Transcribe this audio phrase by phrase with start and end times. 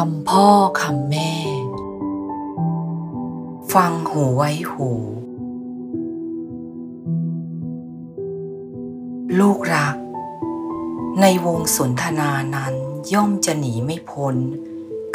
[0.00, 0.48] คำพ่อ
[0.82, 1.32] คำแม่
[3.72, 4.90] ฟังหูไว้หู
[9.38, 9.96] ลูกรัก
[11.20, 12.74] ในวงสนทนานั้น
[13.12, 14.36] ย่อมจะหนีไม่พ้น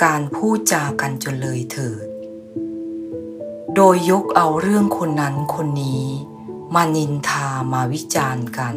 [0.03, 2.07] การพูดจากันจนเลยเถิด
[3.75, 6.05] โดยยกเอาเรื่องคนนั้นคนนี้
[6.73, 8.75] มานินทามาวิจารณ์กัน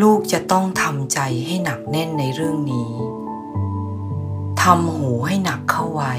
[0.00, 2.90] ลูกจะต้องทำใจให้หนักแน่นในเรื่องนี้
[4.66, 6.14] ทำหูให้หนักเข้าไว้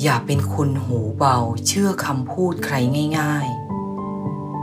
[0.00, 2.74] อย่าเป็นคนหูเบาเชื่อคำพูดใคร
[3.18, 3.46] ง่าย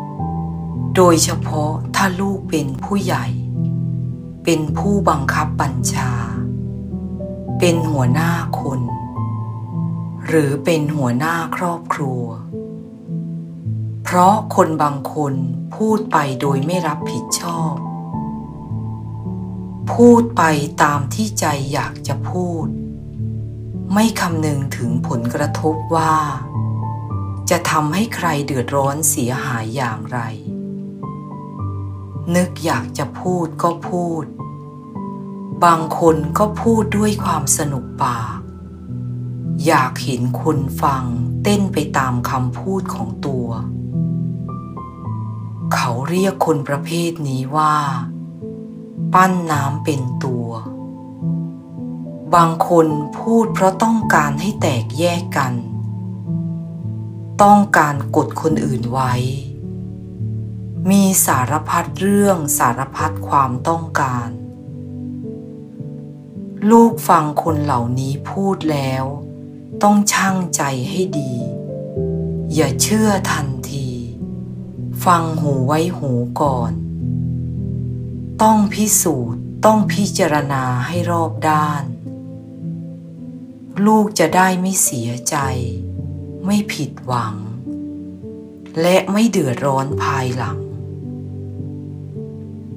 [0.09, 3.25] ๆ โดยเฉพาะถ้าลูกเป็นผู้ใหญ่
[4.43, 6.11] เป็นผู้บังคับบัญชา
[7.59, 8.81] เป็นหัวหน้าคน
[10.27, 12.23] หรือเป็นหัวหน้าครอบครัว
[14.03, 15.33] เพราะคนบางคน
[15.75, 17.73] พูดไปโดยไม่รับผิดชอบ
[19.93, 20.43] พูดไป
[20.83, 22.67] ตามที่ใจอยากจะพูด
[23.93, 26.15] ไม่คำนึงถึงผลกระทบว่า
[27.49, 30.19] จะทำให้ใครเดือดร้อนเสียหายอย่างไร
[32.35, 34.25] นึกอยากจะพูดก็พูด
[35.63, 38.39] บางคนก็พูดด้วยความสนุกปาก
[39.65, 41.03] อยากเห็นคนฟัง
[41.43, 43.47] เต้นไปตามคำพูดของตัว
[45.73, 47.75] เขาเรียกคนประเภทนี้ว่า
[49.13, 50.47] ปั้นน้ำเป็นตัว
[52.33, 52.87] บางคน
[53.19, 55.53] พูดเพราะต้องการให้แตกแยกกัน
[57.43, 59.13] ต้องการกดคนอื่นไว้
[60.89, 64.29] มีสารพัดเรื่องสารพัดความต้องการ
[66.69, 69.03] ลูกฟังคนเหล่านี้พูดแล้ว
[69.83, 71.33] ต้องชั่งใจให้ดี
[72.53, 73.89] อย่าเชื่อทันที
[75.05, 76.11] ฟังหูไว้หู
[76.41, 76.71] ก่อน
[78.45, 81.83] ต้องพิสูจน์ต้องพิจารณาให้รอบด้าน
[83.85, 85.35] ลูกจะได้ไม่เสียใจ
[86.45, 87.35] ไม่ผิดหวัง
[88.81, 90.59] และไม่เดือดร้อนภายหลัง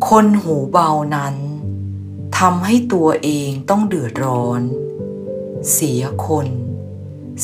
[0.08, 1.36] คนหูเบานั้น
[2.38, 4.62] ทำให้ตัวเองต้องเดือดร้อน
[5.72, 6.48] เสียคน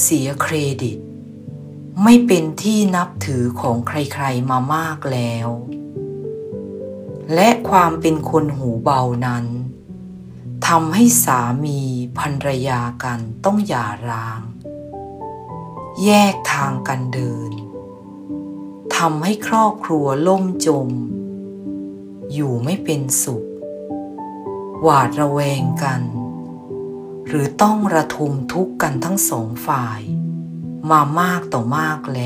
[0.03, 0.99] เสียเครดิต
[2.03, 5.49] ไม่เป็นที่นับถือของใครๆมามากแล้ว
[7.35, 9.47] และความเป็นคนหูเบานั้น
[10.67, 11.81] ทำให้สามี
[12.19, 14.41] ภรรยากันต้องหย่าร้าง
[16.05, 17.51] แยกทางกันเดิน
[18.97, 20.89] ทำให้ครอบครัวล่มจม
[22.33, 23.45] อยู่ไม่เป็นสุข
[24.83, 26.03] หวาดระแวงกัน
[27.27, 30.01] หรือต้องระทมทุกข์กันทั้งสองฝ่าย
[30.91, 32.21] มามากต่อมากแล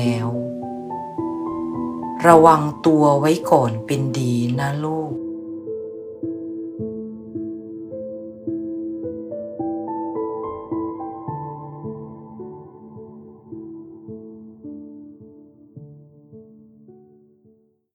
[2.27, 5.13] ระวังตัวไว้ก่อนเป็นดีนะลูก